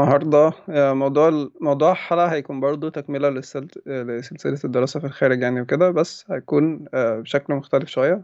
[0.00, 6.30] النهاردة آه، موضوع موضوع الحلقة هيكون برضو تكملة لسلسلة الدراسة في الخارج يعني وكده بس
[6.30, 8.22] هيكون آه، بشكل مختلف شوية.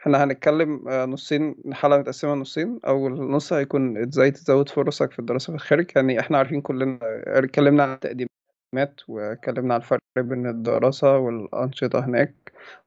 [0.00, 2.80] إحنا هنتكلم آه، نصين الحلقة متقسمة نصين.
[2.86, 5.86] أول نص هيكون إزاي تزود فرصك في الدراسة في الخارج.
[5.96, 12.34] يعني إحنا عارفين كلنا اتكلمنا عن التقديمات واتكلمنا عن الفرق بين الدراسة والأنشطة هناك.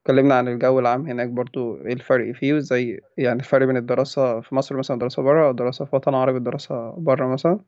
[0.02, 4.56] اتكلمنا عن الجو العام هناك برضو إيه الفرق فيه وإزاي يعني الفرق بين الدراسة في
[4.56, 7.60] مصر مثلا الدراسة برا الدراسة في وطن عربي الدراسة برا مثلا.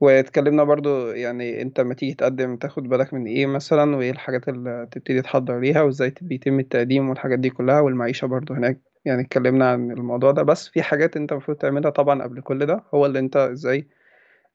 [0.00, 4.88] واتكلمنا برضو يعني انت لما تيجي تقدم تاخد بالك من إيه مثلا وايه الحاجات اللي
[4.92, 8.80] تبتدي تحضر ليها وازاي بيتم التقديم والحاجات دي كلها والمعيشة برضو هناك.
[9.04, 10.42] يعني اتكلمنا عن الموضوع ده.
[10.42, 13.88] بس في حاجات انت المفروض تعملها طبعا قبل كل ده هو اللي انت إزاي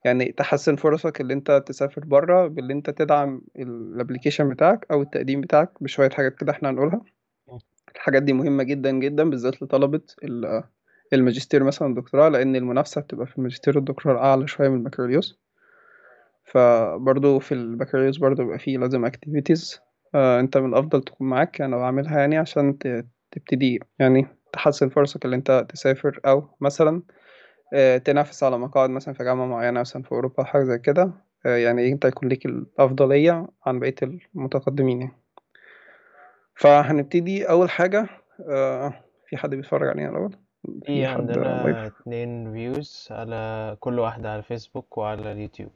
[0.05, 5.70] يعني تحسن فرصك اللي انت تسافر بره باللي انت تدعم الابليكيشن بتاعك أو التقديم بتاعك
[5.82, 7.02] بشوية حاجات كده إحنا هنقولها.
[7.96, 10.64] الحاجات دي مهمة جدا جدا بالذات لطلبة ال-
[11.14, 15.40] الماجستير مثلا الدكتوراه لأن المنافسة بتبقى في الماجستير والدكتوراه أعلى شوية من البكالوريوس
[16.45, 19.79] فبرضه في البكالوريوس برضه بيبقى فيه لازم activities.
[20.15, 22.77] آه انت من الأفضل تكون معاك يعني وعاملها يعني عشان
[23.32, 27.02] تبتدي يعني تحسن فرصك اللي انت تسافر أو مثلا
[27.74, 31.12] آه تنافس على مقاعد مثلا في جامعة معينة مثلا في أوروبا أو حاجة زي كده.
[31.46, 33.96] آه يعني انت يكون ليك الأفضلية عن بقية
[34.35, 35.13] المتقدمين يعني.
[36.55, 37.49] فهنبتدي.
[37.49, 38.07] أول حاجة
[38.49, 38.93] آه
[39.27, 40.35] في حد بيتفرج علينا الأول؟
[40.85, 45.71] في عندنا اتنين views على كل واحدة على الفيسبوك وعلى اليوتيوب.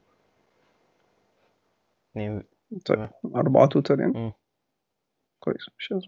[2.11, 2.43] اتنين.
[2.85, 4.33] طيب أربعة total يعني.
[5.39, 6.07] كويس مش لازم.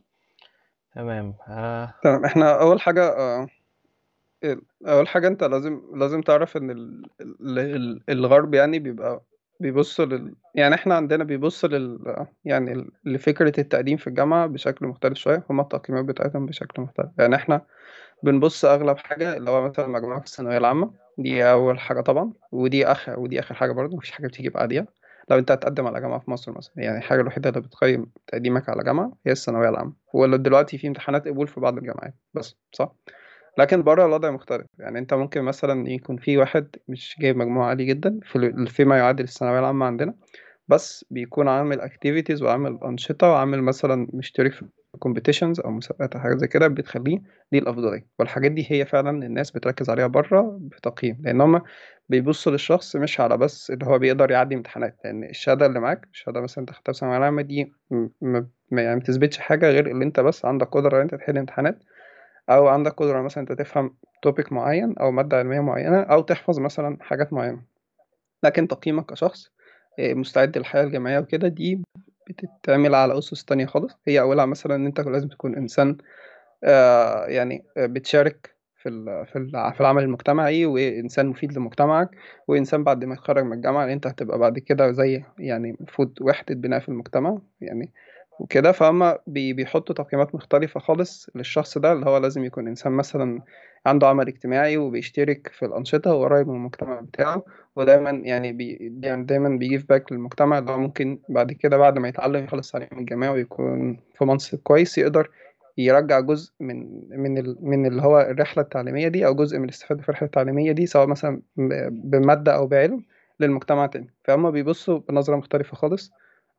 [0.95, 1.33] تمام.
[1.47, 1.93] آه.
[2.03, 3.47] تمام إحنا أول حاجة آه
[4.87, 7.05] أول حاجة أنت لازم لازم تعرف إن ال...
[7.21, 7.59] ال...
[7.59, 9.21] ال- الغرب يعني بيبقى
[9.59, 15.43] بيبص لل يعني إحنا عندنا بيبص لل يعني لفكرة التقديم في الجامعة بشكل مختلف شوية
[15.49, 17.09] هما التقييمات بتاعتهم بشكل مختلف.
[17.19, 17.61] يعني إحنا
[18.23, 22.85] بنبص أغلب حاجة اللي هو مثلا مجموعك في الثانوية العامة دي أول حاجة طبعا ودي
[22.87, 24.87] آخر ودي آخر حاجة برضه مفيش حاجة بتيجي بعديها.
[25.31, 28.83] لو أنت هتقدم على جامعة في مصر مثلا يعني الحاجة الوحيدة اللي بتقيم تقديمك على
[28.83, 32.95] جامعة هي الثانوية العامة ولا دلوقتي في امتحانات قبول في بعض الجامعات بس صح؟
[33.57, 37.85] لكن بره الوضع مختلف يعني أنت ممكن مثلا يكون في واحد مش جايب مجموع عالي
[37.85, 40.13] جدا في فيما يعادل الثانوية العامة عندنا
[40.67, 44.65] بس بيكون عامل اكتيفيتيز وعامل أنشطة وعامل مثلا مشترك في
[44.99, 47.21] competitions أو مسابقات أو حاجة زي كده بتخليه
[47.51, 48.07] دي الأفضلية.
[48.19, 51.61] والحاجات دي هي فعلا الناس بتركز عليها بره بتقييم لأن هما
[52.09, 56.41] بيبصوا للشخص مش على بس اللي هو بيقدر يعدي امتحانات لأن الشهادة اللي معاك الشهادة
[56.41, 57.73] مثلا أنت خدتها في ثانوية عامة دي
[58.21, 61.83] ما يعني متثبتش حاجة غير اللي أنت بس عندك قدرة إن أنت تحل امتحانات
[62.49, 66.97] أو عندك قدرة مثلا أنت تفهم topic معين أو مادة علمية معينة أو تحفظ مثلا
[67.01, 67.61] حاجات معينة.
[68.43, 69.51] لكن تقييمك كشخص
[69.99, 71.81] آه، مستعد للحياة الجامعية وكده دي
[72.29, 73.97] بتتعمل على أسس تانية خالص.
[74.07, 75.97] هي أولها مثلا إن أنت لازم تكون إنسان
[76.63, 78.89] آه، يعني آه، بتشارك في
[79.33, 82.09] في في العمل المجتمعي وإنسان مفيد لمجتمعك
[82.47, 86.79] وإنسان بعد ما تتخرج من الجامعة أنت هتبقى بعد كده زي يعني المفروض وحدة بناء
[86.79, 87.91] في المجتمع يعني
[88.41, 93.41] وكده فهم بي- بيحطوا تقييمات مختلفة خالص للشخص ده اللي هو لازم يكون إنسان مثلا
[93.85, 97.43] عنده عمل اجتماعي وبيشترك في الأنشطة وقريب من المجتمع بتاعه.
[97.75, 101.97] ودايما يعني بي يعني دايما بي give back للمجتمع اللي هو ممكن بعد كده بعد
[101.99, 105.29] ما يتعلم يخلص تعليم الجامعي ويكون في منصب كويس يقدر
[105.77, 110.01] يرجع جزء من من ال من اللي هو الرحلة التعليمية دي أو جزء من الاستفادة
[110.01, 111.41] في الرحلة التعليمية دي سواء مثلا
[111.91, 113.03] بمادة أو بعلم
[113.39, 114.09] للمجتمع تاني.
[114.23, 116.11] فهم بيبصوا بنظرة مختلفة خالص.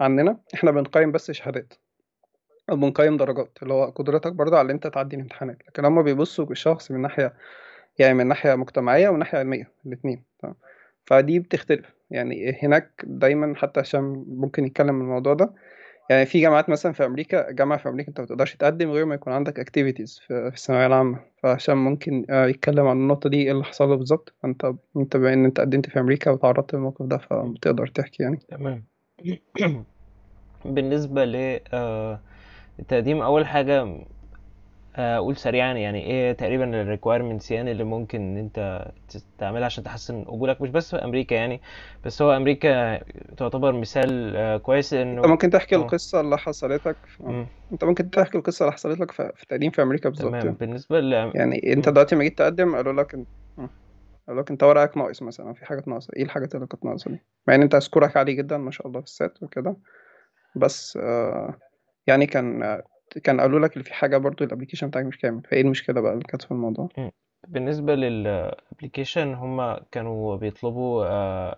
[0.03, 1.75] عننا إحنا بنقيم بس شهادات.
[2.71, 6.45] أو بنقيم درجات اللي هو قدرتك برضه على إن أنت تعدي الامتحانات لكن هم بيبصوا
[6.45, 7.35] بالشخص من ناحية
[7.99, 10.23] يعني من ناحية مجتمعية ومن ناحية علمية الاتنين.
[10.39, 10.55] تمام.
[11.07, 11.87] فدي بتختلف.
[12.11, 15.53] يعني هناك دايما حتى هشام ممكن يتكلم من الموضوع ده
[16.11, 19.15] يعني في جامعات مثلا في أمريكا جامعة في أمريكا أنت ما تقدرش تقدم غير ما
[19.15, 21.21] يكون عندك activities في الثانوية العامة.
[21.43, 25.33] فهشام ممكن آه، يتكلم عن النقطة دي إيه اللي حصل له بالظبط؟ أنت أنت بما
[25.33, 28.39] إن أنت قدمت في أمريكا وتعرضت للموقف ده فبتقدر تحكي يعني.
[28.49, 28.85] تمام.
[30.65, 32.21] بالنسبة ل آه،
[33.07, 34.07] أول حاجة
[34.97, 38.89] آه، أقول سريعا يعني إيه تقريبا ال requirements يعني اللي ممكن إن أنت
[39.39, 40.63] تعملها عشان تحسن قبولك.
[40.63, 41.61] مش بس في أمريكا يعني
[42.05, 42.99] بس هو أمريكا
[43.37, 47.23] تعتبر مثال آه، كويس أنت إنه ممكن تحكي القصة اللي حصلت لك في...
[47.23, 50.45] مم، أنت ممكن تحكي القصة اللي حصلت لك في التقديم في أمريكا بالظبط تمام.
[50.47, 50.57] يعني.
[50.61, 53.15] بالنسبة ل يعني أنت دلوقتي لما جيت تقدم قالوا لك.
[53.15, 53.71] آه،
[54.29, 56.13] قالوا لك أنت ورقك ناقص مثلا في حاجات ناقصة.
[56.17, 59.01] إيه الحاجات اللي كانت ناقصة دي؟ مع إن أنت سكورك عالي جدا ما شاء الله
[59.01, 59.77] في ال SAT وكده.
[60.57, 61.55] بس آه
[62.07, 62.83] يعني كان
[63.25, 66.13] كان قالوا لك اللي في حاجة برضو ال application بتاعك مش كامل فإيه المشكلة بقى
[66.13, 66.89] اللي كانت في الموضوع.
[67.49, 71.57] بالنسبة لل application هما كانوا بيطلبوا آه،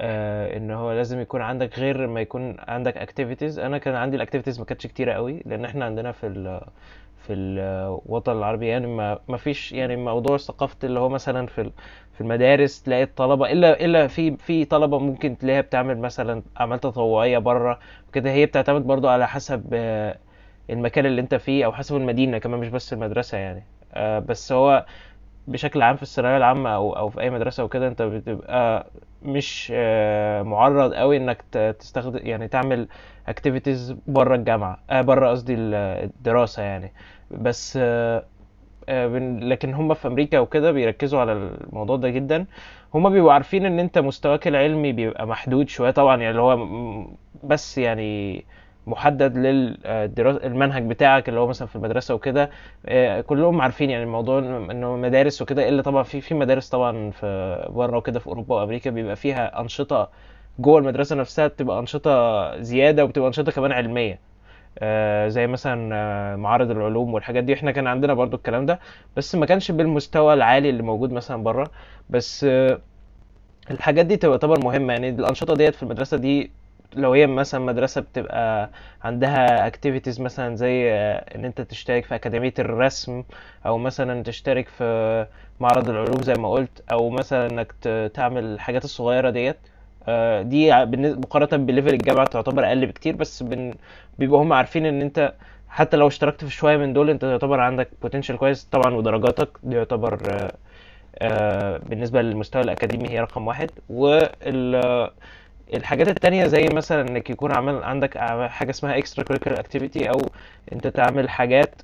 [0.00, 4.20] آه، إن هو لازم يكون عندك غير ما يكون عندك activities أنا كان عندي ال
[4.20, 6.60] activities ما كانتش كتيرة قوي لأن إحنا عندنا في ال
[7.28, 8.66] في الوطن العربي.
[8.68, 11.70] يعني ما ما فيش يعني موضوع ثقافة اللي هو مثلا في
[12.14, 17.38] في المدارس تلاقي الطلبة إلا إلا في في طلبة ممكن تلاقيها بتعمل مثلا أعمال تطوعية
[17.38, 17.78] بره
[18.08, 18.30] وكده.
[18.30, 20.18] هي بتعتمد برضو على حسب آه،
[20.70, 23.64] المكان اللي أنت فيه أو حسب المدينة كمان مش بس المدرسة يعني.
[23.94, 24.86] آه، بس هو
[25.48, 28.86] بشكل عام في الثانوية العامة أو أو في أي مدرسة وكده أنت بتبقى
[29.22, 31.42] مش آه، معرض قوي إنك
[31.80, 32.88] تستخدم يعني تعمل
[33.30, 35.74] activities بره الجامعة آه بره قصدي ال-
[36.04, 36.92] الدراسة يعني.
[37.30, 38.26] بس آه،
[38.88, 39.06] آه،
[39.42, 42.46] لكن هم في أمريكا وكده بيركزوا على الموضوع ده جدا.
[42.94, 46.56] هم بيبقوا عارفين إن أنت مستواك العلمي بيبقى محدود شوية طبعا يعني اللي هو
[47.44, 48.44] بس يعني
[48.86, 52.50] محدد للدراسة المنهج بتاعك اللي هو مثلا في المدرسة وكده.
[52.86, 57.26] آه، كلهم عارفين يعني الموضوع انه مدارس وكده إلا طبعا في في مدارس طبعا في
[57.70, 60.08] بره وكده في أوروبا وأمريكا بيبقى فيها أنشطة
[60.58, 62.10] جوه المدرسة نفسها بتبقى أنشطة
[62.62, 64.12] زيادة وبتبقى أنشطة كمان علمية.
[64.12, 64.27] آه،
[65.28, 67.54] زي مثلا آه، معارض العلوم والحاجات دي.
[67.54, 68.80] إحنا كان عندنا برضو الكلام ده
[69.16, 71.70] بس ما كانش بالمستوى العالي اللي موجود مثلا بره.
[72.10, 72.80] بس آه،
[73.70, 74.92] الحاجات دي تعتبر مهمة.
[74.92, 76.50] يعني الأنشطة ديت في المدرسة دي
[76.94, 78.70] لو هي مثلا مدرسة بتبقى
[79.02, 83.24] عندها activities مثلا زي آه، إن أنت تشترك في أكاديمية الرسم
[83.66, 85.26] أو مثلا تشترك في
[85.60, 87.72] معرض العلوم زي ما قلت أو مثلا إنك
[88.14, 89.56] تعمل الحاجات الصغيرة ديت.
[89.56, 89.77] آه،
[90.42, 93.74] دي ع- بالنسبة مقارنة ب level الجامعة تعتبر أقل بكتير بس بن...
[94.18, 95.32] بيبقوا هم عارفين إن أنت
[95.68, 98.64] حتى لو اشتركت في شوية من دول أنت تعتبر عندك potential كويس.
[98.64, 100.52] طبعا ودرجاتك دي يعتبر آه،
[101.18, 103.70] آه، بالنسبة للمستوى الأكاديمي هي رقم واحد.
[103.90, 108.18] والحاجات التانية زي مثلا إنك يكون عمل عندك
[108.48, 110.20] حاجة اسمها extra curricular activity أو
[110.72, 111.74] أنت تعمل حاجات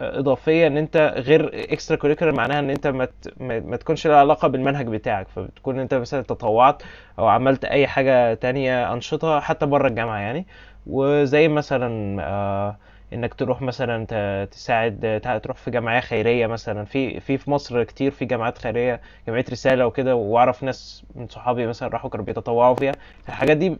[0.00, 3.08] إضافية إن أنت غير extra curricular معناها إن أنت ما
[3.40, 5.28] ما تكونش لها علاقة بالمنهج بتاعك.
[5.28, 6.82] فبتكون أنت مثلا تطوعت
[7.18, 10.46] أو عملت أي حاجة تانية أنشطة حتى بره الجامعة يعني.
[10.86, 12.76] وزي مثلا آه،
[13.12, 14.04] إنك تروح مثلا
[14.44, 16.84] تساعد تروح في جمعية خيرية مثلا.
[16.84, 20.14] في في في مصر كتير في جمعيات خيرية جمعية رسالة وكده.
[20.16, 22.92] وأعرف ناس من صحابي مثلا راحوا كانوا بيتطوعوا فيها.
[23.28, 23.76] الحاجات دي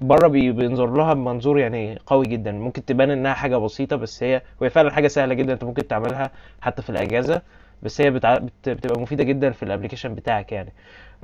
[0.00, 2.52] بره بي- بينظر لها بمنظور يعني قوي جدا.
[2.52, 6.30] ممكن تبان إنها حاجة بسيطة بس هي وهي فعلا حاجة سهلة جدا أنت ممكن تعملها
[6.60, 7.42] حتى في الأجازة.
[7.82, 8.38] بس هي بتع...
[8.38, 8.68] بت...
[8.68, 10.72] بتبقى مفيدة جدا في ال application بتاعك يعني.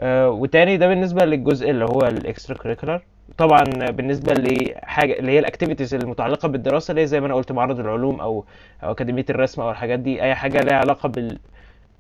[0.01, 3.03] آه، وتاني ده بالنسبة للجزء اللي هو ال extracurricular
[3.39, 7.53] طبعا بالنسبة لحاجة اللي هي ال activities المتعلقة بالدراسة اللي هي زي ما أنا قلت
[7.53, 8.45] معرض العلوم أو
[8.85, 11.39] أو أكاديمية الرسم أو الحاجات دي أي حاجة لها علاقة بال...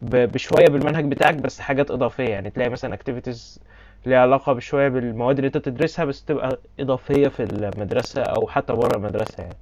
[0.02, 2.28] ب- بشوية بالمنهج بتاعك بس حاجات إضافية.
[2.28, 3.60] يعني تلاقي مثلا activities
[4.06, 8.96] ليها علاقة بشوية بالمواد اللي انت تدرسها بس تبقى إضافية في المدرسة أو حتى بره
[8.96, 9.56] المدرسة يعني.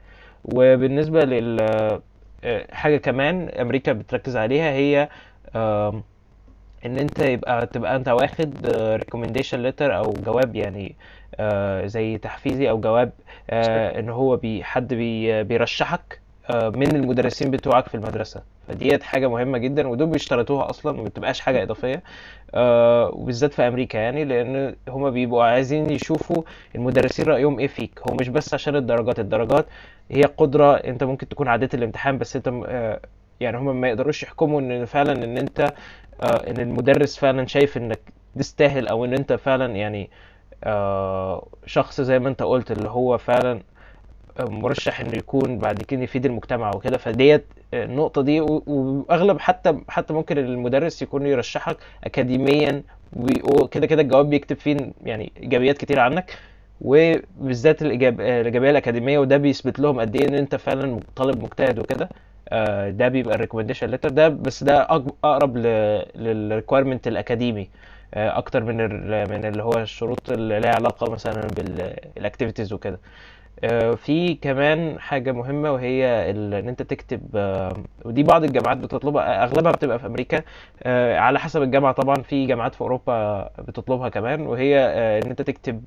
[0.45, 5.09] وبالنسبة لل آه، حاجة كمان أمريكا بتركز عليها هي
[6.87, 8.67] إن انت يبقى تبقى انت واخد
[8.97, 10.97] recommendation letter أو جواب يعني
[11.35, 13.13] آه، زي تحفيزي أو جواب
[13.51, 18.43] آه، إن هو بي حد بي بيرشحك آه، من المدرسين بتوعك في المدرسة.
[18.69, 22.03] فديت حاجة مهمة جدا ودول بيشترطوها أصلا ما بتبقاش حاجة إضافية.
[22.55, 26.43] آه، وبالذات في أمريكا يعني لأن هما بيبقوا عايزين يشوفوا
[26.75, 28.01] المدرسين رأيهم إيه فيك.
[28.11, 29.67] هو مش بس عشان الدرجات الدرجات
[30.11, 33.01] هي قدرة أنت ممكن تكون عديت الامتحان بس أنت آه،
[33.41, 35.61] يعني هما ما يقدروش يحكموا إن فعلا إن أنت
[36.23, 38.01] آه، إن المدرس فعلا شايف إنك
[38.39, 40.11] تستاهل أو إن أنت فعلا يعني
[40.65, 43.63] آه، شخص زي ما أنت قلت اللي هو فعلا
[44.41, 46.97] مرشح إنه يكون بعد كده يفيد المجتمع وكده.
[46.99, 47.45] فديت
[47.75, 52.83] النقطة دي و- وأغلب حتى حتى ممكن المدرس يكون يرشحك اكاديميا
[53.43, 56.37] وكده كده الجواب بيكتب فيه يعني إيجابيات كتير عنك
[56.81, 58.21] وبالذات الإيجاب...
[58.21, 62.09] الإيجابية الأكاديمية وده بيثبت لهم قد إيه إن أنت فعلا طالب مجتهد وكده.
[62.49, 64.83] آه، ده بيبقى ال recommendation letter ده بس ده
[65.25, 65.57] أقرب
[66.17, 67.69] لل requirement الأكاديمي.
[68.15, 68.77] آه، أكتر من.
[69.31, 72.95] من اللي هو الشروط اللي لها علاقة مثلا بال activities وكده.
[72.95, 72.99] آه،
[73.97, 77.73] في كمان حاجة مهمة وهي إن أنت تكتب آه،
[78.05, 80.43] ودي بعض الجامعات بتطلبها أغلبها بتبقى في أمريكا
[80.83, 85.43] آه، على حسب الجامعة طبعا في جامعات في أوروبا بتطلبها كمان وهي آه، إن أنت
[85.43, 85.83] تكتب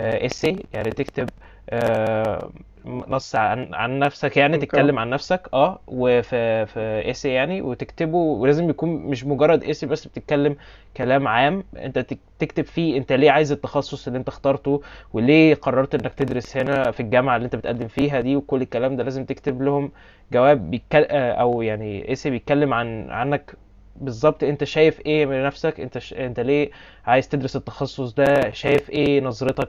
[0.00, 1.30] essay يعني تكتب
[1.70, 2.52] آه،
[2.86, 8.70] نص عن عن نفسك يعني تتكلم عن نفسك آه وفي في اسي يعني وتكتبه ولازم
[8.70, 10.56] يكون مش مجرد اسي بس بتتكلم
[10.96, 15.94] كلام عام انت تك- تكتب فيه انت ليه عايز التخصص اللي انت اخترته وليه قررت
[15.94, 19.62] انك تدرس هنا في الجامعة اللي انت بتقدم فيها دي وكل الكلام ده لازم تكتب
[19.62, 19.92] لهم
[20.32, 23.54] جواب بيتكلم أو يعني اسي بيتكلم عن عنك
[24.00, 26.14] بالظبط انت شايف إيه من نفسك؟ انت ش...
[26.14, 26.70] انت ليه
[27.06, 29.68] عايز تدرس التخصص ده؟ شايف إيه نظرتك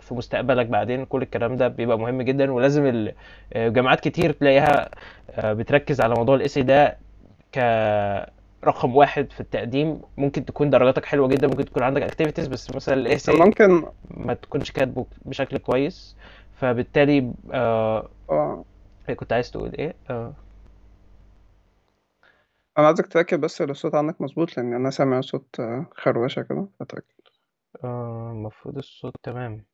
[0.00, 3.12] في مستقبلك بعدين؟ كل الكلام ده بيبقى مهم جدا ولازم ال-
[3.56, 4.90] جامعات كتير تلاقيها
[5.30, 6.96] آه، بتركز على موضوع الاسي ده
[7.54, 10.00] كرقم واحد في التقديم.
[10.16, 14.70] ممكن تكون درجاتك حلوة جدا ممكن تكون عندك اكتيفيتيز بس مثلا الاسي ممكن ما تكونش
[14.70, 16.16] كاتبه بشكل كويس.
[16.60, 18.64] فبالتالي آه آه.
[19.16, 20.32] كنت عايز تقول إيه؟ آه.
[22.78, 26.68] أنا عايزك تتاكد بس لو الصوت عندك مظبوط لأن أنا سامع صوت آه، خروشة كده
[26.80, 27.04] فتاكد
[27.84, 29.64] آه، المفروض الصوت تمام.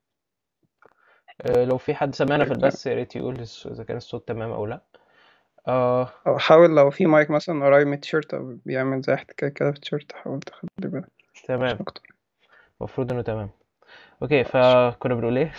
[1.40, 4.50] آه، لو في حد سمعنا في البث يا ريت يقول الص- إذا كان الصوت تمام
[4.50, 4.80] أو لأ.
[5.68, 6.10] آه.
[6.26, 9.76] أو حاول لو في مايك مثلا قريب من التيشيرت أو بيعمل زي احتكاك كده في
[9.76, 12.02] التيشيرت حاول تخلي بالك مش تمام أكتر.
[12.80, 13.50] المفروض إنه تمام.
[14.22, 14.44] ماشي.
[14.44, 15.52] فكنا بنقول إيه؟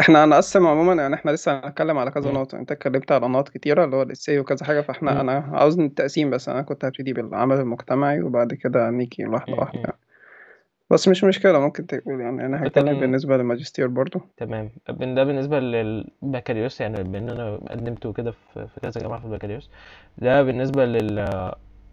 [0.00, 2.32] إحنا هنقسم عموما يعني إحنا لسه هنتكلم على كذا.
[2.32, 5.20] نقطة انت اتكلمت على نقط كتيرة اللي هو الاساي وكذا حاجة فاحنا مم.
[5.20, 9.54] أنا عاوز التقسيم بس أنا كنت هبتدي بالعمل المجتمعي وبعد كده نيجي واحدة.
[9.54, 9.80] واحدة.
[9.80, 9.96] يعني
[10.90, 15.60] بس مش مشكلة ممكن تقول يعني أنا هتكلم عامة بالنسبة للماجستير برضو تمام ده بالنسبة
[15.60, 19.70] للبكالوريوس يعني بان أنا قدمت كده في في كذا جامعة في البكالوريوس
[20.18, 21.18] ده بالنسبة لل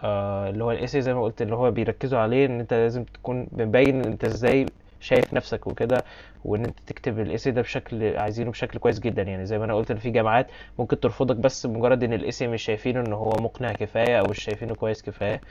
[0.03, 3.47] آه، اللي هو الايسي زي ما قلت اللي هو بيركزوا عليه ان انت لازم تكون
[3.51, 4.65] مبين انت إزاي
[4.99, 6.03] شايف نفسك وكده
[6.45, 9.21] وإن أنت تكتب الايسي ده بشكل عايزينه بشكل كويس جدا.
[9.21, 10.47] يعني زي ما أنا قلت إن في جامعات
[10.79, 14.75] ممكن ترفضك بس مجرد إن الايسي مش شايفينه إن هو مقنع كفاية أو مش شايفينه
[14.75, 15.41] كويس كفاية.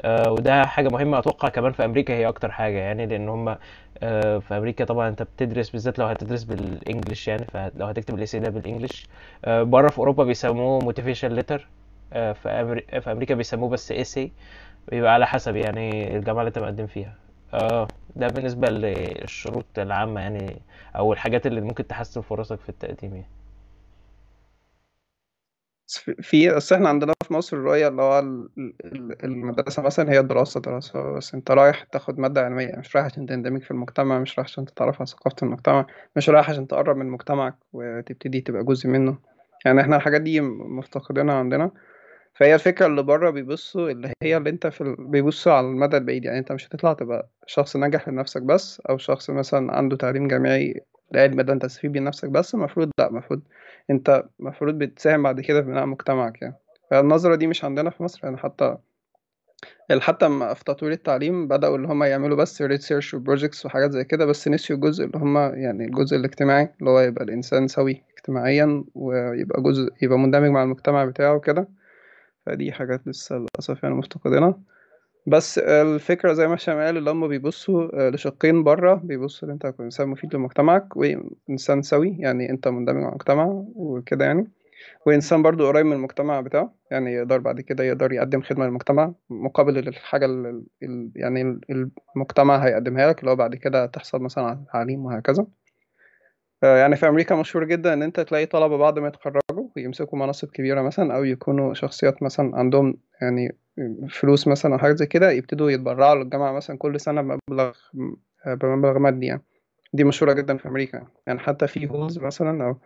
[0.00, 2.78] آه، وده حاجة مهمة أتوقع كمان في أمريكا هي أكتر حاجة.
[2.78, 3.56] يعني لأن هم
[4.02, 8.18] آه، في أمريكا طبعا أنت بتدرس بالذات لو هتدرس بال English يعني فلو هتكتب ال
[8.18, 9.06] essay ده بال English
[9.44, 11.68] آه، بره في أوروبا بيسموه motivation letter
[12.12, 14.32] في أمريكا بيسموه بس essay
[14.88, 17.25] بيبقى على حسب يعني الجامعة اللي أنت مقدم فيها.
[17.54, 17.88] آه.
[18.16, 20.62] ده بالنسبة للشروط العامة يعني
[20.96, 23.28] أو الحاجات اللي ممكن تحسن فرصك في التقديم يعني.
[26.22, 28.48] في بس إحنا عندنا في مصر الرؤية اللي هو ال-
[28.84, 33.26] ال- المدرسة مثلا هي دراسة دراسة بس أنت رايح تاخد مادة علمية مش رايح عشان
[33.26, 35.86] تندمج في المجتمع مش رايح عشان تتعرف على ثقافة المجتمع
[36.16, 39.18] مش رايح عشان تقرب من مجتمعك وتبتدي تبقى جزء منه.
[39.64, 41.70] يعني إحنا الحاجات دي مفتقدينها عندنا.
[42.38, 44.96] فهي الفكرة اللي بره بيبصوا اللي هي اللي أنت في ال...
[44.98, 46.24] بيبصوا على المدى البعيد.
[46.24, 50.80] يعني أنت مش هتطلع تبقى شخص ناجح لنفسك بس أو شخص مثلا عنده تعليم جامعي
[51.12, 53.42] لعلم ده أنت تستفيد بيه لنفسك بس المفروض لأ المفروض
[53.90, 56.54] أنت المفروض بتساهم بعد كده في بناء مجتمعك يعني.
[56.90, 58.20] فالنظرة دي مش عندنا في مصر.
[58.24, 58.76] يعني حتى
[59.98, 64.26] حتى في تطوير التعليم بدأوا اللي هم يعملوا بس research و projects وحاجات زي كده
[64.26, 69.62] بس نسيوا الجزء اللي هم يعني الجزء الاجتماعي اللي هو يبقى الإنسان سوي اجتماعيا ويبقى
[69.62, 71.68] جزء يبقى مندمج مع المجتمع بتاعه كده
[72.46, 74.60] فدي حاجات لسه للأسف يعني مفتقدينها.
[75.26, 79.84] بس الفكرة زي ما هشام قال اللي هم بيبصوا لشقين بره بيبصوا ان انت تكون
[79.84, 84.48] إنسان مفيد لمجتمعك وإنسان سوي يعني انت مندمج مع المجتمع وكده يعني.
[85.06, 89.78] وإنسان برضو قريب من المجتمع بتاعه يعني يقدر بعد كده يقدر يقدم خدمة للمجتمع مقابل
[89.78, 90.62] الحاجة اللي
[91.16, 91.60] يعني
[92.16, 95.46] المجتمع هيقدمها لك اللي هو بعد كده تحصل مثلا على التعليم وهكذا.
[96.62, 100.82] يعني في أمريكا مشهور جدا إن أنت تلاقي طلبة بعد ما يتخرجوا ويمسكوا مناصب كبيرة
[100.82, 103.56] مثلا أو يكونوا شخصيات مثلا عندهم يعني
[104.10, 107.72] فلوس مثلا أو حاجات زي كده يبتدوا يتبرعوا للجامعة مثلا كل سنة بمبلغ
[108.46, 109.42] بمبلغ مادي يعني.
[109.92, 111.06] دي مشهورة جدا في أمريكا.
[111.26, 112.76] يعني حتى في هولز مثلا أو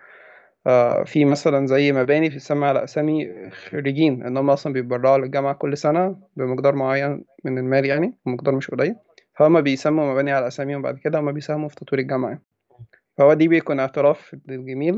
[0.66, 5.76] آه في مثلا زي مباني بتسمى على أسامي خريجين إن هم أصلا بيتبرعوا للجامعة كل
[5.76, 8.96] سنة بمقدار معين من المال يعني مقدار مش قليل.
[9.36, 12.38] فهم بيسموا مباني على أساميهم بعد كده هم بيساهموا في تطوير الجامعة
[13.20, 14.94] فهو دي بيكون اعتراف جميل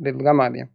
[0.00, 0.66] للجامعة دي.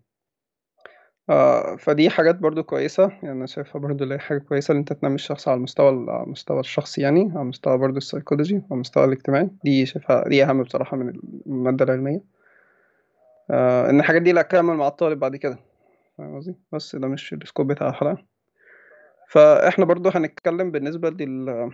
[1.30, 3.04] آه فدي حاجات برضو كويسة.
[3.04, 6.60] يعني أنا شايفها برضو اللي حاجة كويسة إن أنت تنمي الشخص على المستوى على المستوى
[6.60, 9.50] الشخصي يعني على المستوى برضو السيكولوجي على المستوى الاجتماعي.
[9.64, 11.14] دي شايفها دي أهم بصراحة من
[11.48, 12.24] المادة العلمية.
[13.52, 15.58] آه إن الحاجات دي لا تكمل مع الطالب بعد كده.
[16.18, 18.26] فاهم قصدي؟ بس ده مش السكوب بتاع الحلقة.
[19.30, 21.72] فإحنا برضو هنتكلم بالنسبة لل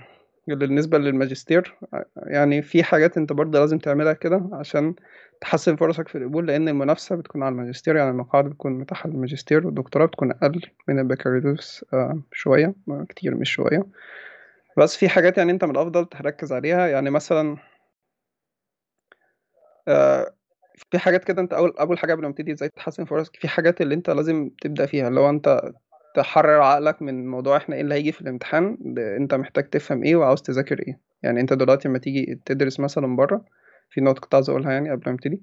[0.47, 1.75] بالنسبة للماجستير
[2.17, 4.95] يعني في حاجات انت برضه لازم تعملها كده عشان
[5.41, 10.05] تحسن فرصك في القبول لأن المنافسة بتكون على الماجستير يعني المقاعد بتكون متاحة للماجستير والدكتوراه
[10.05, 12.73] بتكون أقل من البكالوريوس آه شوية
[13.09, 13.85] كتير مش شوية.
[14.77, 17.57] بس في حاجات يعني انت من الأفضل تركز عليها يعني مثلا
[19.87, 20.33] آه
[20.91, 23.81] في حاجات كده انت أول أول حاجة قبل ما تبتدي إزاي تحسن فرصك في حاجات
[23.81, 25.71] اللي انت لازم تبدأ فيها هو انت
[26.15, 30.41] تحرر عقلك من موضوع إحنا إيه اللي هيجي في الامتحان أنت محتاج تفهم إيه وعاوز
[30.41, 30.99] تذاكر إيه.
[31.23, 33.45] يعني أنت دلوقتي لما تيجي تدرس مثلا بره
[33.89, 35.41] في نقطة كنت عاوز أقولها يعني قبل ما ابتدي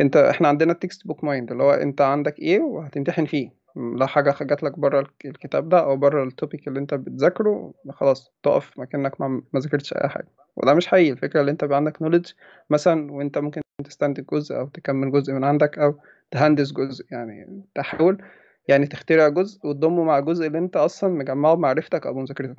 [0.00, 3.50] أنت إحنا عندنا ال textbook mind اللي هو أنت عندك إيه وهتمتحن فيه.
[3.76, 8.32] لو حاجة جات لك بره الكتاب ده أو بره ال topic اللي أنت بتذاكره خلاص
[8.42, 10.28] تقف مكانك ما ذاكرتش أي حاجة.
[10.56, 11.12] وده مش حقيقي.
[11.12, 12.30] الفكرة اللي أنت يبقى عندك knowledge
[12.70, 15.94] مثلا وأنت ممكن تستنتج جزء أو تكمل جزء من عندك أو
[16.30, 18.22] تهندس جزء يعني تحاول
[18.68, 22.56] يعني تخترع جزء وتضمه مع الجزء اللي انت أصلا مجمعه بمعرفتك أو مذاكرتك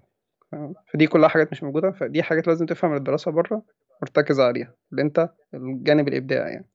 [0.93, 3.63] فدي كلها حاجات مش موجودة فدي حاجات لازم تفهم الدراسة بره
[4.01, 6.65] مرتكز عليها اللي انت الجانب الإبداعي يعني.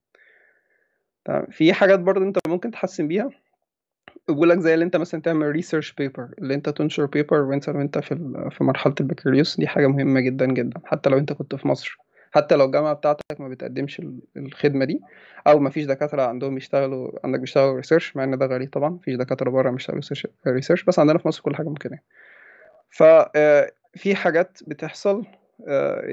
[1.24, 3.30] تمام؟ في حاجات برضه انت ممكن تحسن بيها.
[4.28, 8.14] قبولك زي اللي انت مثلا تعمل research paper اللي انت تنشر paper وانت وانت في
[8.50, 11.98] في مرحلة البكالوريوس دي حاجة مهمة جدا جدا حتى لو انت كنت في مصر.
[12.30, 15.00] حتى لو الجامعة بتاعتك ما بتقدمش ال- الخدمة دي
[15.46, 19.14] أو ما فيش دكاترة عندهم بيشتغلوا عندك بيشتغلوا research مع إن ده غريب طبعا مفيش
[19.16, 20.02] دكاترة بره بيشتغلوا
[20.46, 21.98] research بس عندنا في مصر كل حاجة ممكنة.
[22.90, 25.39] ففي حاجات بتحصل آه،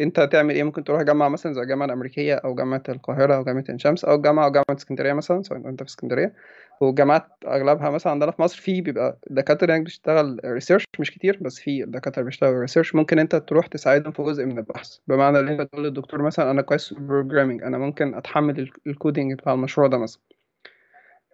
[0.04, 3.64] انت هتعمل إيه؟ ممكن تروح جامعة مثلا زي الجامعة الأمريكية أو جامعة القاهرة أو جامعة
[3.70, 6.34] عين شمس أو جامعة أو جامعة اسكندرية مثلا سواء أنت في اسكندرية.
[6.82, 11.60] والجامعات أغلبها مثلا عندنا في مصر في بيبقى دكاترة يعني بتشتغل research مش كتير بس
[11.60, 14.98] في دكاترة بيشتغلوا research ممكن انت تروح تساعدهم في جزء من البحث.
[15.08, 18.72] بمعنى ان انت تقول للدكتور مثلا أنا كويس في ال programming أنا ممكن أتحمل ال-
[18.88, 20.22] ال coding بتاع المشروع ده مثلا.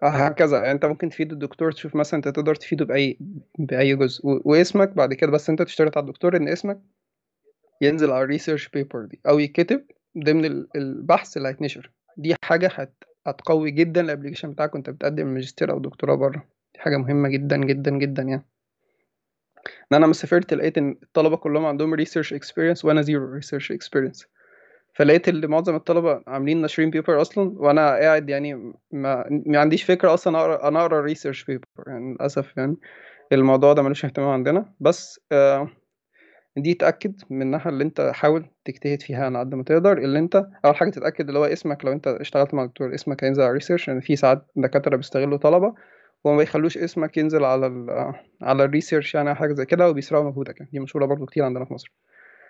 [0.03, 0.57] هكذا.
[0.57, 3.17] يعني انت ممكن تفيد الدكتور تشوف مثلا انت تقدر تفيده بأي
[3.59, 4.21] بأي جزء.
[4.25, 6.79] واسمك بعد كده بس انت تشترط على الدكتور إن اسمك
[7.81, 9.85] ينزل على ال research paper دي أو يتكتب
[10.17, 11.91] ضمن ال- البحث اللي هيتنشر.
[12.17, 13.03] دي حاجة هت...
[13.27, 16.45] هتقوي جدا ال application بتاعك وأنت بتقدم ماجستير أو دكتوراه بره.
[16.73, 18.45] دي حاجة مهمة جدا جدا جدا يعني.
[19.67, 24.27] إن أنا لما سافرت لقيت إن الطلبة كلهم عندهم research experience وأنا زيرو research experience
[24.95, 28.53] فلقيت اللي معظم الطلبة عاملين ناشرين paper أصلا وأنا قاعد يعني
[28.91, 32.75] ما, ما عنديش فكرة أصلا اقرا أنا أقرأ research paper يعني للأسف يعني.
[33.31, 34.73] الموضوع ده ملوش اهتمام عندنا.
[34.79, 35.69] بس آه
[36.57, 39.97] دي تأكد منها اللي انت حاول تجتهد فيها على قد ما تقدر.
[39.97, 43.41] اللي انت أول حاجة تتأكد اللي هو اسمك لو انت اشتغلت مع دكتور اسمك هينزل
[43.41, 45.73] على ال research لأن في ساعات دكاترة بيستغلوا طلبة
[46.23, 50.59] وما بيخلوش اسمك ينزل على ال على ال research يعني حاجة زي كده وبيسرقوا مجهودك.
[50.59, 51.91] يعني دي مشهورة برضو كتير عندنا في مصر.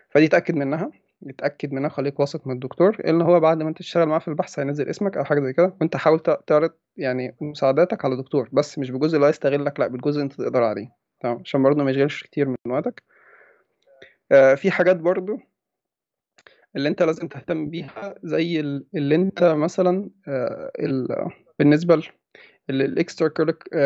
[0.10, 0.92] فدي تأكد منها
[1.28, 2.98] اتأكد منها خليك واثق من الدكتور.
[3.08, 5.76] ان هو بعد ما انت تشتغل معاه في البحث هينزل اسمك أو حاجة زي كده
[5.82, 10.16] وانت حاول تعرض يعني مساعداتك على الدكتور بس مش بجزء اللي هو يستغلك لا بالجزء
[10.16, 10.88] اللي انت تقدر عليه.
[11.20, 13.04] تمام؟ عشان برضه ما يشغلش كتير من وقتك.
[14.56, 15.40] في حاجات برضه
[16.76, 21.28] اللي انت لازم تهتم بيها زي ال- اللي انت مثلا آه ال-
[21.60, 22.02] بالنسبة
[22.70, 23.28] ال extra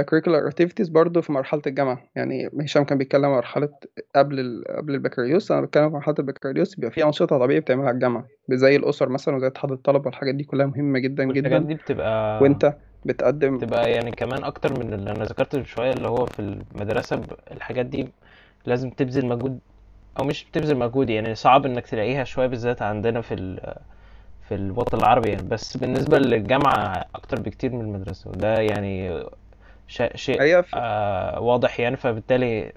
[0.01, 2.09] curricular activities برضه في مرحلة الجامعة.
[2.15, 3.69] يعني هشام كان بيتكلم مرحلة
[4.15, 5.51] قبل ال قبل البكالوريوس.
[5.51, 9.47] أنا بتكلم في مرحلة البكالوريوس بيبقى في أنشطة طبيعي بتعملها الجامعة زي الأسر مثلا وزي
[9.47, 11.57] اتحاد الطلبة والحاجات دي كلها مهمة جدا جدا.
[11.57, 12.73] دي بتبقى وانت
[13.05, 17.21] بتقدم بتبقى يعني كمان أكتر من اللي أنا ذكرت من شوية اللي هو في المدرسة
[17.51, 18.07] الحاجات دي
[18.65, 19.59] لازم تبذل مجهود
[20.19, 23.73] أو مش بتبذل مجهود يعني صعب إنك تلاقيها شوية بالذات عندنا في ال
[24.47, 29.23] في الوطن العربي يعني بس بالنسبة للجامعة أكتر بكتير من المدرسة وده يعني
[30.15, 30.41] شيء
[30.75, 32.73] آه واضح يعني فبالتالي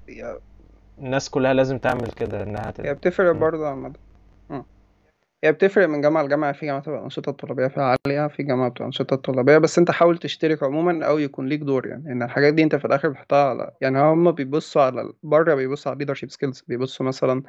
[0.99, 2.95] الناس كلها لازم تعمل كده إنها هي.
[2.95, 3.33] بتفرق.
[3.33, 3.93] برضه عامة م.
[5.45, 8.81] هي بتفرق من جامعة لجامعة في جامعة بتبقى الأنشطة الطلابية فيها عالية في جامعة بتبقى
[8.83, 12.63] الأنشطة الطلابية بس أنت حاول تشترك عموما أو يكون ليك دور يعني إن الحاجات دي
[12.63, 17.07] أنت في الآخر بتحطها على يعني هما بيبصوا على بره بيبصوا على leadership skills بيبصوا
[17.07, 17.43] مثلا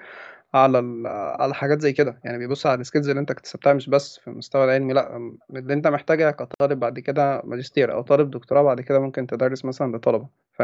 [0.53, 1.07] على ال...
[1.41, 4.63] على حاجات زي كده يعني بيبصوا على السكيلز اللي أنت اكتسبتها مش بس في المستوى
[4.65, 5.17] العلمي لأ
[5.55, 9.97] اللي أنت محتاجها كطالب بعد كده ماجستير أو طالب دكتوراه بعد كده ممكن تدرس مثلا
[9.97, 10.63] لطلبة ف...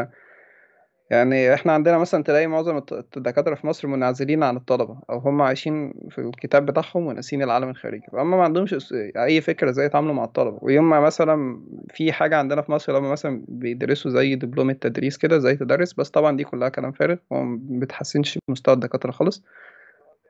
[1.10, 2.80] يعني إحنا عندنا مثلا تلاقي معظم
[3.16, 8.06] الدكاترة في مصر منعزلين عن الطلبة أو هم عايشين في الكتاب بتاعهم وناسين العالم الخارجي.
[8.12, 10.58] فهم ما عندهمش أي فكرة إزاي يتعاملوا مع الطلبة.
[10.62, 11.62] ويوم ما مثلا
[11.94, 15.92] في حاجة عندنا في مصر لما مثلا بيدرسوا زي دبلوم التدريس كده إزاي تدرس.
[15.92, 19.44] بس طبعا دي كلها كلام فارغ وما بتحسنش مستوى الدكاترة خالص.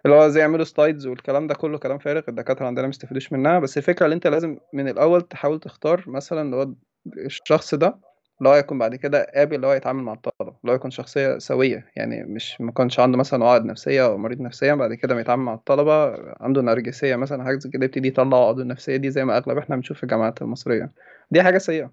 [0.07, 3.59] اللي هو إزاي يعملوا سلايدز والكلام ده كله كلام فارغ الدكاترة عندنا ما بيستفيدوش منها.
[3.59, 6.69] بس الفكرة اللي أنت لازم من الأول تحاول تختار مثلا اللي هو
[7.17, 8.08] الشخص ده
[8.39, 11.39] اللي هو يكون بعد كده قابل اللي هو يتعامل مع الطلبة اللي هو يكون شخصية
[11.39, 11.87] سوية.
[11.97, 15.43] يعني مش ما يكونش عنده مثلا عقد نفسية أو مريض نفسيا بعد كده ما يتعامل
[15.43, 19.37] مع الطلبة عنده نرجسية مثلا حاجة زي كده يبتدي يطلع عقده النفسية دي زي ما
[19.37, 20.93] أغلب إحنا بنشوف في الجامعات المصرية.
[21.31, 21.93] دي حاجة سيئة.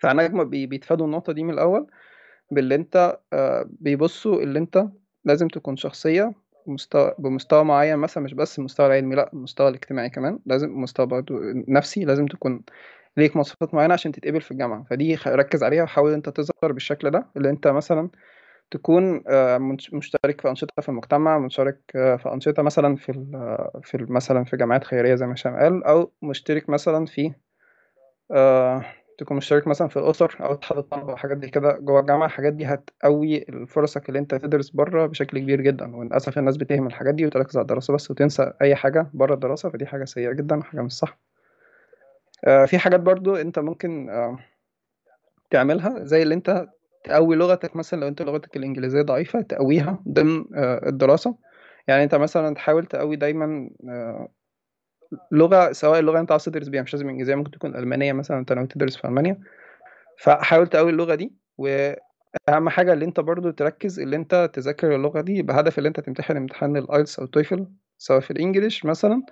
[0.00, 1.86] فأنا بي- بيتفادوا النقطة دي من الأول
[2.50, 4.86] باللي أنت آه، بيبصوا اللي أنت
[5.24, 6.32] لازم تكون شخصية
[6.66, 10.38] مستوى بمستوى معين مثلا مش بس المستوى العلمي لأ المستوى الاجتماعي كمان.
[10.46, 11.34] لازم مستوى برضه
[11.68, 12.62] نفسي لازم تكون
[13.16, 14.84] ليك مواصفات معينة عشان تتقبل في الجامعة.
[14.90, 18.10] فدي ركز عليها وحاول انت تظهر بالشكل ده اللي انت مثلا
[18.70, 19.58] تكون آه،
[19.92, 23.12] مشترك في أنشطة في المجتمع مشترك آه، في أنشطة مثلا في
[23.82, 27.32] في مثلا في جامعات خيرية زي ما هشام قال أو مشترك مثلا في
[28.30, 28.84] آه،
[29.18, 32.26] تكون مشترك مثلا في الأسر أو اتحاد الطلبة وحاجات دي كده جوه الجامعة.
[32.26, 35.96] الحاجات دي هتقوي فرصك اللي انت تدرس بره بشكل كبير جدا.
[35.96, 39.70] وللأسف الناس بتهمل الحاجات دي وتركز على الدراسة بس وتنسى أي حاجة بره الدراسة.
[39.70, 41.29] فدي حاجة سيئة جدا وحاجة مش صح.
[42.66, 44.38] في حاجات برضو انت ممكن آه،
[45.50, 46.66] تعملها زي اللي انت
[47.04, 51.36] تقوي لغتك مثلا لو انت لغتك الإنجليزية ضعيفة تقويها ضمن آه، الدراسة.
[51.88, 54.28] يعني انت مثلا تحاول تقوي دايما آه،
[55.32, 58.52] لغة سواء اللغة انت عاوز تدرس بيها مش لازم إنجليزية ممكن تكون ألمانية مثلا انت
[58.52, 59.40] ناوي تدرس في ألمانيا.
[60.18, 65.42] فحاول تقوي اللغة دي وأهم حاجة اللي انت برضو تركز اللي انت تذاكر اللغة دي
[65.42, 67.66] بهدف اللي انت تمتحن امتحان ال IELTS أو ال TOEFL
[68.00, 69.22] سواء في ال English مثلا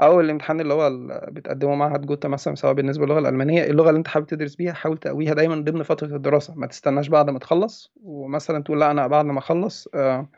[0.00, 0.90] أو الامتحان اللي هو
[1.28, 4.98] بتقدمه معهد جوتا مثلا سواء بالنسبة للغة الألمانية اللغة اللي أنت حابب تدرس بيها حاول
[4.98, 6.54] تقويها دايما ضمن فترة الدراسة.
[6.54, 10.28] ما تستناش بعد ما تخلص ومثلا تقول لا أنا بعد ما أخلص آه،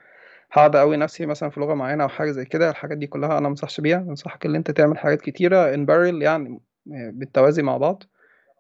[0.53, 2.71] هقعد أقوي نفسي مثلا في لغة معينة أو حاجة زي كده.
[2.71, 3.99] الحاجات دي كلها أنا منصحش بيها.
[3.99, 8.03] أنصحك إن أنت تعمل حاجات كتيرة in parallel يعني بالتوازي مع بعض.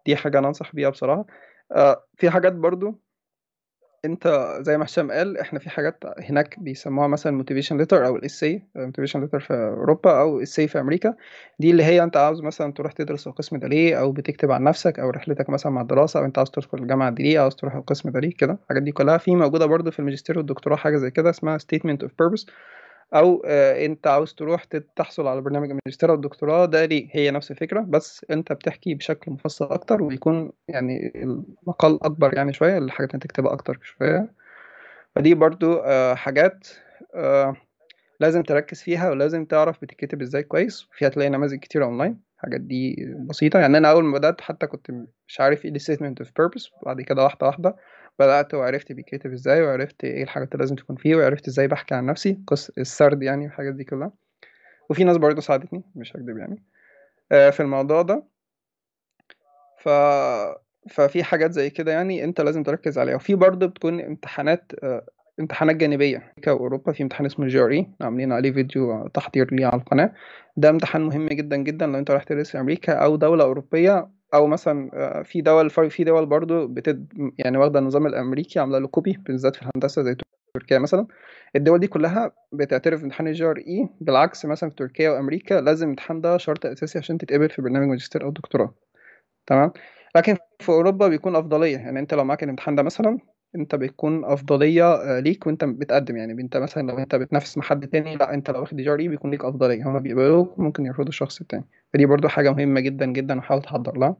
[0.07, 1.27] دي حاجة أنا أنصح بيها بصراحة.
[1.73, 3.01] آه، في حاجات برضو
[4.05, 8.25] انت زي ما هشام قال إحنا في حاجات هناك بيسموها مثلا motivation letter أو ال
[8.25, 11.15] essay motivation letter في أوروبا أو essay في أمريكا.
[11.59, 14.99] دي اللي هي أنت عاوز مثلا تروح تدرس القسم ده ليه؟ أو بتكتب عن نفسك
[14.99, 18.11] أو رحلتك مثلا مع الدراسة أو أنت عاوز تدخل الجامعة دي ليه؟ عاوز تروح القسم
[18.11, 18.59] ده ليه؟ كده.
[18.63, 22.09] الحاجات دي كلها في موجودة برضو في الماجستير والدكتوراه حاجة زي كده اسمها statement of
[22.09, 22.47] purpose.
[23.15, 24.65] أو آه، أنت عاوز تروح
[24.97, 29.65] تحصل على برنامج الماجستير والدكتوراه ده ليه هي نفس الفكرة بس أنت بتحكي بشكل مفصل
[29.65, 34.33] أكتر ويكون يعني المقال أكبر يعني شوية الحاجات اللي تكتبها أكتر شوية.
[35.17, 36.69] فدي برضو آه، حاجات
[37.15, 37.57] آه،
[38.21, 42.97] لازم تركز فيها ولازم تعرف بتتكتب إزاي كويس فيها تلاقي نماذج كتير أونلاين الحاجات دي
[43.29, 43.59] بسيطة.
[43.59, 44.91] يعني أنا أول ما بدأت حتى كنت
[45.29, 47.77] مش عارف إيه statement of purpose بعد كده واحدة واحدة
[48.21, 52.07] بدأت وعرفت بيتكتب إزاي وعرفت إيه الحاجات اللي لازم تكون فيه وعرفت إزاي بحكي عن
[52.07, 54.13] نفسي قص السرد يعني والحاجات دي كلها.
[54.91, 56.63] وفي ناس برضه ساعدتني مش هكدب يعني.
[57.33, 58.23] آه، في الموضوع ده.
[59.79, 59.89] ف
[60.91, 63.15] ففي حاجات زي كده يعني أنت لازم تركز عليها.
[63.15, 65.07] وفي برضه بتكون امتحانات آه،
[65.41, 66.17] امتحانات جانبية.
[66.17, 70.13] أمريكا واوروبا في امتحان اسمه G عاملين عليه فيديو تحضير ليه على القناة.
[70.57, 74.47] ده امتحان مهم جدا جدا لو أنت رايح تدرس في أمريكا أو دولة أوروبية أو
[74.47, 79.13] مثلا آه، في دول في دول برضو بتد يعني واخدة النظام الأمريكي عاملة له copy
[79.27, 80.17] بالذات في الهندسة زي
[80.55, 81.07] تركيا مثلا.
[81.57, 86.37] الدول دي كلها بتعترف بامتحان ال GRE بالعكس مثلا في تركيا وأمريكا لازم الامتحان ده
[86.39, 88.75] شرط أساسي عشان تتقبل في برنامج ماجستير أو دكتوراه.
[89.47, 89.73] تمام؟
[90.17, 93.19] لكن في أوروبا بيكون أفضلية يعني أنت لو معاك الامتحان ده مثلا
[93.57, 96.17] أنت بيكون أفضلية آه، ليك وأنت بتقدم.
[96.17, 99.31] يعني أنت مثلا لو أنت بتنافس مع حد تاني لأ أنت لو واخد GRE بيكون
[99.31, 99.85] ليك أفضلية.
[99.89, 101.65] هما بيقبلوك ممكن يرفضوا الشخص التاني.
[101.95, 104.17] فدي برضو حاجة مهمة جدا جدا وحاول تحضر لها.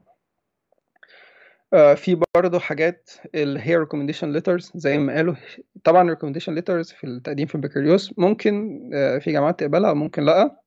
[1.73, 5.35] آه، في برضه حاجات اللي هي recommendation letters زي ما قالوا.
[5.83, 10.61] طبعا recommendation letters في التقديم في البكالوريوس ممكن آه، في جامعات تقبلها أو ممكن لأ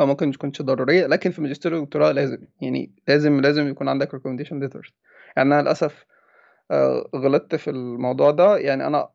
[0.00, 4.68] أو ممكن تكونش ضرورية لكن في الماجستير والدكتوراه لازم يعني لازم لازم يكون عندك recommendation
[4.68, 4.92] letters.
[5.36, 6.04] يعني أنا للأسف
[7.16, 8.58] غلطت في الموضوع ده.
[8.58, 9.08] يعني أنا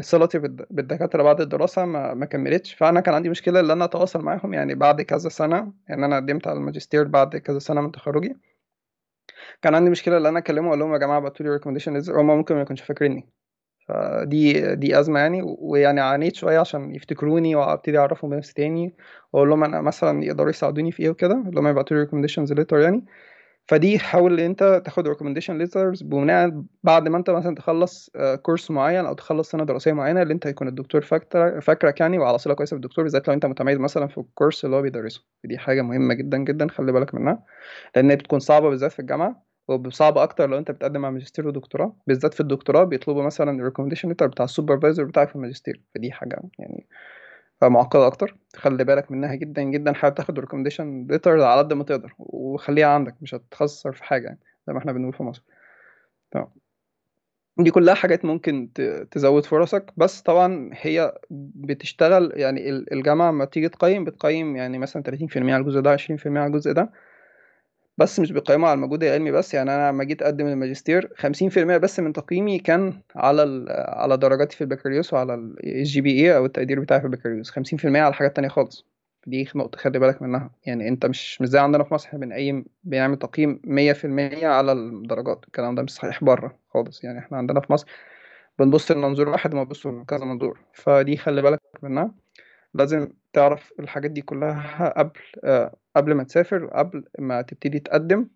[0.00, 0.38] صلتي
[0.70, 2.74] بالدكاترة بعد الدراسة ما, كملتش.
[2.74, 5.72] فأنا كان عندي مشكلة إن أنا أتواصل معاهم يعني بعد كذا سنة.
[5.88, 8.36] يعني أنا قدمت على الماجستير بعد كذا سنة من تخرجي.
[9.62, 12.54] كان عندي مشكلة إن أنا أكلمهم أقول لهم يا جماعة ابعتوا لي recommendation هم ممكن
[12.54, 13.28] ما يكونش فاكريني.
[13.88, 15.42] فدي دي أزمة يعني.
[15.44, 18.94] ويعني عانيت شوية عشان يفتكروني وأبتدي أعرفهم بنفسي تاني.
[19.32, 21.44] وأقول لهم أنا مثلا يقدروا يساعدوني في إيه وكده.
[21.48, 23.04] اللي هم يبعتوا لي recommendations letter يعني.
[23.66, 28.10] فدي حاول إن أنت تاخد recommendation letters بناء بعد ما أنت مثلا تخلص
[28.42, 31.00] course آه، معين أو تخلص سنة دراسية معينة اللي أنت يكون الدكتور
[31.60, 34.76] فاكرك يعني وعلى صلة كويسة بالدكتور بالذات لو أنت متميز مثلا في ال course اللي
[34.76, 35.24] هو بيدرسه.
[35.44, 37.44] دي حاجة مهمة جدا جدا خلي بالك منها
[37.96, 41.96] لأن بتكون صعبة بالذات في الجامعة وصعب أكتر لو أنت بتقدم على ماجستير ودكتوراه.
[42.06, 45.80] بالذات في الدكتوراه بيطلبوا مثلا ال recommendation letter بتاع ال supervisor بتاعك في الماجستير.
[45.94, 46.86] فدي حاجة يعني
[47.68, 48.36] معقدة أكتر.
[48.56, 49.92] خلي بالك منها جدا جدا.
[49.92, 54.38] حاول تاخد recommendation letter على قد ما تقدر وخليها عندك مش هتخسر في حاجة يعني
[54.66, 55.42] زي ما إحنا بنقول في مصر.
[57.58, 58.70] دي كلها حاجات ممكن
[59.10, 59.92] تزود فرصك.
[59.96, 65.80] بس طبعا هي بتشتغل يعني الجامعة لما تيجي تقيم بتقيم يعني مثلا 30% على الجزء
[65.80, 66.90] ده 20% على الجزء ده.
[67.98, 72.00] بس مش بيقيموا على المجهود العلمي بس يعني أنا لما جيت أقدم الماجستير 50% بس
[72.00, 77.06] من تقييمي كان على على درجاتي في البكالوريوس وعلى ال GPA أو التقدير بتاعي في
[77.06, 77.50] البكالوريوس.
[77.50, 78.86] 50% على حاجات تانية خالص.
[79.26, 80.50] دي نقطة خلي بالك منها.
[80.66, 85.44] يعني أنت مش مش زي عندنا في مصر إحنا بنقيم بنعمل تقييم 100% على الدرجات.
[85.46, 87.04] الكلام ده مش صحيح بره خالص.
[87.04, 87.86] يعني إحنا عندنا في مصر
[88.58, 90.60] بنبص لمنظور واحد وما بنبص لكذا منظور.
[90.72, 92.14] فدي خلي بالك منها.
[92.74, 98.28] لازم تعرف الحاجات دي كلها قبل آه، قبل ما تسافر وقبل ما تبتدي تقدم.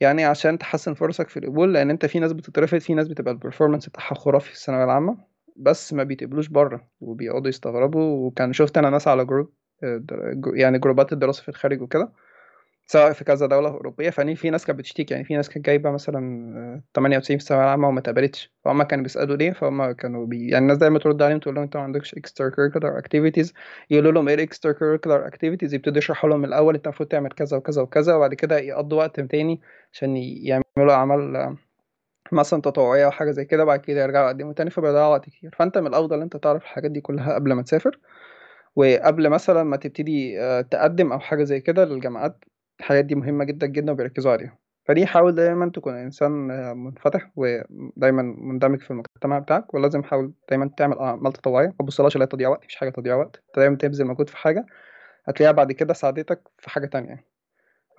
[0.00, 3.37] يعني عشان تحسن فرصك في القبول لأن أنت في ناس بتترفض في ناس بتبقى ال
[3.37, 5.18] performance بتاعها خرافي في الثانوية العامة
[5.56, 8.26] بس ما بيتقبلوش بره وبيقعدوا يستغربوا.
[8.26, 9.52] وكان شفت أنا ناس على group
[9.84, 10.02] آه،
[10.54, 12.12] يعني جروبات الدراسة في الخارج وكده.
[12.86, 15.90] سواء في كذا دولة أوروبية فأني في ناس كانت بتشتكي يعني في ناس كانت جايبة
[15.90, 18.52] مثلا 98 في الثانوية العامة وما اتقبلتش.
[18.64, 20.48] فهم كانوا بيسألوا ليه؟ فهم كانوا بي...
[20.48, 23.52] يعني الناس دايما ترد عليهم تقول لهم انت ما عندكش extra curricular activities.
[23.90, 27.56] يقولوا لهم إيه extra curricular activities يبتدوا يشرحوا لهم من الأول أنت المفروض تعمل كذا
[27.56, 29.60] وكذا وكذا وبعد كده يقضوا وقت تاني
[29.92, 31.56] عشان يعملوا أعمال
[32.32, 35.54] مثلا تطوعية أو حاجة زي كده بعد كده يرجعوا يقدموا تاني فبيضيعوا وقت كتير.
[35.58, 37.98] فأنت من الأفضل أنت تعرف الحاجات دي كلها قبل ما تسافر.
[38.76, 42.44] وقبل مثلا ما تبتدي آه، تقدم أو حاجة زي كده للجامعات
[42.82, 44.58] الحاجات دي مهمة جدا جدا وبيركزوا عليها.
[44.84, 46.30] فدي حاول دايما تكون إنسان
[46.76, 52.28] منفتح ودايما مندمج في المجتمع بتاعك ولازم حاول دايما تعمل أعمال تطوعية ما تبصلهاش اللي
[52.40, 53.36] هي وقت مفيش حاجة تضييع وقت.
[53.36, 54.66] أنت دايما تبذل مجهود في حاجة
[55.24, 57.24] هتلاقيها بعد كده ساعدتك في حاجة تانية.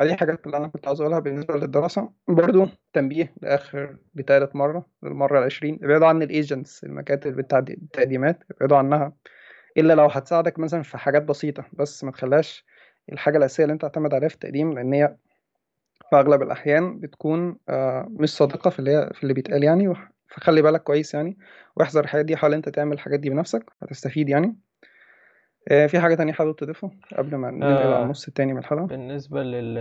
[0.01, 5.39] دي حاجات اللي أنا كنت عاوز أقولها بالنسبة للدراسة برضو تنبيه لآخر لتالت مرة للمره
[5.39, 5.79] العشرين.
[5.83, 9.13] ابعدوا عن الايجنتس المكاتب بتاع التقديمات ابعدوا عنها
[9.77, 11.65] إلا لو هتساعدك مثلا في حاجات بسيطة.
[11.73, 12.65] بس ما تخليهاش
[13.11, 15.15] الحاجة الأساسية اللي أنت تعتمد عليها في التقديم لأن هي
[16.09, 19.93] في أغلب الأحيان بتكون آه، مش صادقه في اللي هي في اللي بيتقال يعني
[20.27, 21.37] فخلي بالك كويس يعني
[21.75, 24.55] واحذر الحاجات دي حاول أنت تعمل الحاجات دي بنفسك هتستفيد يعني.
[25.71, 28.85] آه، في حاجة تانية حابب تضيفها قبل ما ننقل على آه النص التاني من الحلقة؟
[28.85, 29.77] بالنسبة لل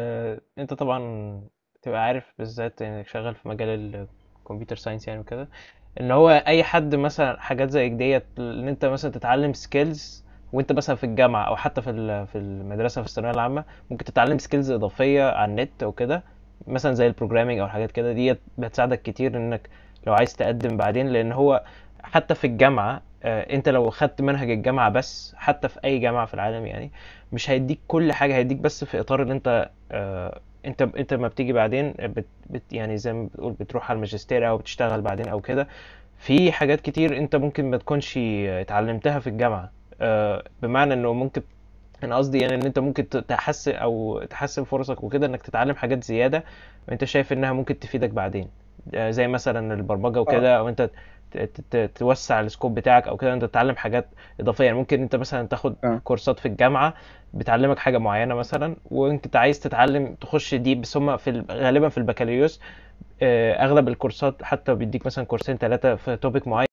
[0.59, 1.41] أنت طبعا
[1.83, 4.07] تبقى عارف بالذات إنك شغال في مجال
[4.41, 5.49] ال computer science يعني وكده
[6.01, 10.97] إن هو أي حد مثلا حاجات زي ديت إن أنت مثلا تتعلم skills وانت مثلا
[10.97, 15.51] في الجامعة أو حتى في في المدرسة في الثانوية العامة ممكن تتعلم skills إضافية على
[15.51, 16.23] النت أو كده
[16.67, 19.69] مثلا زي ال programming أو حاجات كده ديت بتساعدك كتير إنك
[20.07, 21.65] لو عايز تقدم بعدين لأن هو
[22.03, 26.35] حتى في الجامعة آه، أنت لو خدت منهج الجامعة بس حتى في أي جامعة في
[26.35, 26.91] العالم يعني
[27.33, 31.53] مش هيديك كل حاجة هيديك بس في إطار اللي أنت آه، أنت أنت لما بتيجي
[31.53, 35.69] بعدين بت بت يعني زي ما بتقول بتروح على الماجستير أو بتشتغل بعدين أو كده
[36.19, 39.65] في حاجات كتير أنت ممكن ما تكونش اتعلمتها في الجامعة.
[39.65, 39.82] آه،
[40.63, 41.43] بمعنى إنه ممكن
[42.05, 46.45] أنا قصدي يعني إن أنت ممكن تحسن أو تحسن فرصك وكده إنك تتعلم حاجات زيادة
[46.89, 48.49] وانت شايف إنها ممكن تفيدك بعدين.
[48.95, 50.21] آه، زي مثلا البرمجة آه.
[50.21, 50.91] وكده أو أنت
[51.95, 54.09] توسع ال scope بتاعك أو كده أنت تتعلم حاجات
[54.41, 54.65] إضافية.
[54.65, 56.95] يعني ممكن أنت مثلا تاخد كورسات في الجامعة
[57.35, 61.99] بتعلمك حاجة معينة مثلا وأنت عايز تتعلم تخش دي بس هم في ال- غالبا في
[61.99, 62.61] البكالوريوس
[63.23, 66.67] آه، أغلب الكورسات حتى بيديك مثلا كورسين ثلاثة في topic معين.